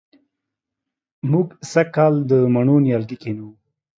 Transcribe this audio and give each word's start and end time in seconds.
موږ 1.31 1.47
سږ 1.71 1.87
کال 1.95 2.13
د 2.29 2.31
مڼو 2.53 2.75
نیالګي 2.85 3.17
کېنوو 3.23 3.51